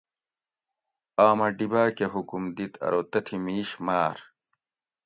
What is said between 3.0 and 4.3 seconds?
تتھی مِیش ماۤر